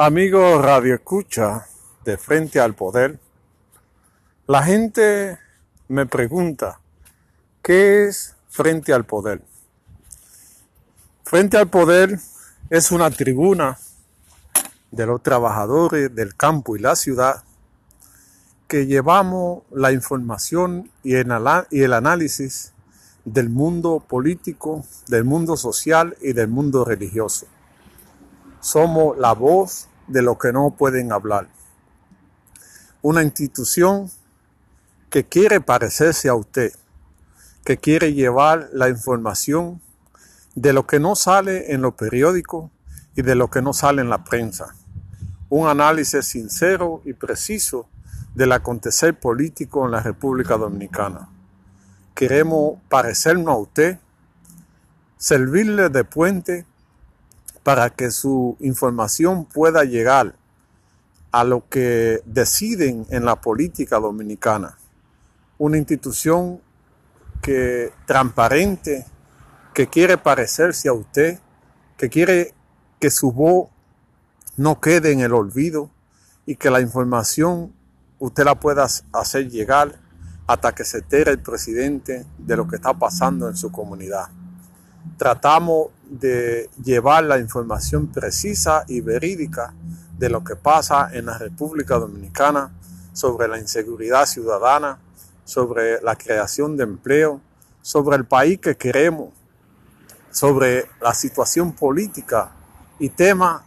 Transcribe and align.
Amigo 0.00 0.62
Radio 0.62 0.94
Escucha 0.94 1.66
de 2.04 2.16
Frente 2.16 2.60
al 2.60 2.72
Poder, 2.72 3.18
la 4.46 4.62
gente 4.62 5.40
me 5.88 6.06
pregunta, 6.06 6.78
¿qué 7.62 8.04
es 8.04 8.36
Frente 8.48 8.92
al 8.92 9.06
Poder? 9.06 9.42
Frente 11.24 11.56
al 11.56 11.68
Poder 11.68 12.16
es 12.70 12.92
una 12.92 13.10
tribuna 13.10 13.76
de 14.92 15.04
los 15.04 15.20
trabajadores 15.20 16.14
del 16.14 16.36
campo 16.36 16.76
y 16.76 16.78
la 16.78 16.94
ciudad 16.94 17.42
que 18.68 18.86
llevamos 18.86 19.64
la 19.72 19.90
información 19.90 20.92
y 21.02 21.14
el 21.14 21.92
análisis 21.92 22.72
del 23.24 23.50
mundo 23.50 23.98
político, 23.98 24.84
del 25.08 25.24
mundo 25.24 25.56
social 25.56 26.16
y 26.20 26.34
del 26.34 26.46
mundo 26.46 26.84
religioso. 26.84 27.48
Somos 28.60 29.16
la 29.18 29.32
voz 29.32 29.88
de 30.08 30.22
los 30.22 30.38
que 30.38 30.52
no 30.52 30.70
pueden 30.70 31.12
hablar. 31.12 31.48
Una 33.02 33.22
institución 33.22 34.10
que 35.10 35.24
quiere 35.24 35.60
parecerse 35.60 36.28
a 36.28 36.34
usted, 36.34 36.72
que 37.64 37.78
quiere 37.78 38.14
llevar 38.14 38.68
la 38.72 38.88
información 38.88 39.80
de 40.54 40.72
lo 40.72 40.86
que 40.86 40.98
no 40.98 41.14
sale 41.14 41.72
en 41.72 41.82
los 41.82 41.94
periódicos 41.94 42.70
y 43.14 43.22
de 43.22 43.34
lo 43.34 43.48
que 43.48 43.62
no 43.62 43.72
sale 43.72 44.02
en 44.02 44.10
la 44.10 44.24
prensa. 44.24 44.74
Un 45.48 45.68
análisis 45.68 46.26
sincero 46.26 47.00
y 47.04 47.12
preciso 47.12 47.88
del 48.34 48.52
acontecer 48.52 49.18
político 49.18 49.84
en 49.84 49.92
la 49.92 50.00
República 50.00 50.56
Dominicana. 50.56 51.28
Queremos 52.14 52.78
parecernos 52.88 53.54
a 53.54 53.58
usted, 53.58 53.98
servirle 55.16 55.88
de 55.88 56.04
puente 56.04 56.66
para 57.68 57.90
que 57.90 58.10
su 58.10 58.56
información 58.60 59.44
pueda 59.44 59.84
llegar 59.84 60.34
a 61.32 61.44
lo 61.44 61.68
que 61.68 62.22
deciden 62.24 63.06
en 63.10 63.26
la 63.26 63.42
política 63.42 63.98
dominicana. 63.98 64.78
Una 65.58 65.76
institución 65.76 66.62
que 67.42 67.92
transparente, 68.06 69.04
que 69.74 69.86
quiere 69.86 70.16
parecerse 70.16 70.88
a 70.88 70.94
usted, 70.94 71.40
que 71.98 72.08
quiere 72.08 72.54
que 73.00 73.10
su 73.10 73.32
voz 73.32 73.68
no 74.56 74.80
quede 74.80 75.12
en 75.12 75.20
el 75.20 75.34
olvido 75.34 75.90
y 76.46 76.56
que 76.56 76.70
la 76.70 76.80
información 76.80 77.74
usted 78.18 78.44
la 78.44 78.58
pueda 78.58 78.86
hacer 79.12 79.50
llegar 79.50 80.00
hasta 80.46 80.74
que 80.74 80.86
se 80.86 81.00
entere 81.00 81.32
el 81.32 81.42
presidente 81.42 82.24
de 82.38 82.56
lo 82.56 82.66
que 82.66 82.76
está 82.76 82.94
pasando 82.94 83.46
en 83.46 83.58
su 83.58 83.70
comunidad. 83.70 84.37
Tratamos 85.16 85.88
de 86.08 86.70
llevar 86.82 87.24
la 87.24 87.38
información 87.38 88.06
precisa 88.08 88.84
y 88.88 89.00
verídica 89.00 89.74
de 90.18 90.28
lo 90.28 90.42
que 90.42 90.56
pasa 90.56 91.10
en 91.12 91.26
la 91.26 91.38
República 91.38 91.98
Dominicana 91.98 92.72
sobre 93.12 93.48
la 93.48 93.58
inseguridad 93.58 94.26
ciudadana, 94.26 94.98
sobre 95.44 96.00
la 96.02 96.16
creación 96.16 96.76
de 96.76 96.84
empleo, 96.84 97.40
sobre 97.82 98.16
el 98.16 98.24
país 98.24 98.60
que 98.60 98.76
queremos, 98.76 99.30
sobre 100.30 100.86
la 101.00 101.14
situación 101.14 101.72
política 101.72 102.50
y 102.98 103.08
temas 103.08 103.62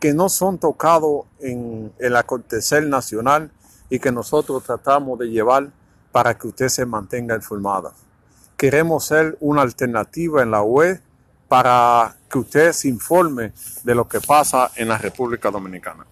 que 0.00 0.12
no 0.12 0.28
son 0.28 0.58
tocados 0.58 1.24
en 1.40 1.92
el 1.98 2.16
acontecer 2.16 2.86
nacional 2.86 3.50
y 3.88 3.98
que 3.98 4.12
nosotros 4.12 4.62
tratamos 4.64 5.18
de 5.18 5.30
llevar 5.30 5.70
para 6.12 6.36
que 6.36 6.48
usted 6.48 6.68
se 6.68 6.84
mantenga 6.84 7.34
informada. 7.34 7.92
Queremos 8.64 9.04
ser 9.04 9.36
una 9.40 9.60
alternativa 9.60 10.42
en 10.42 10.50
la 10.50 10.62
web 10.62 10.98
para 11.48 12.16
que 12.30 12.38
usted 12.38 12.72
se 12.72 12.88
informe 12.88 13.52
de 13.82 13.94
lo 13.94 14.08
que 14.08 14.22
pasa 14.22 14.70
en 14.76 14.88
la 14.88 14.96
República 14.96 15.50
Dominicana. 15.50 16.06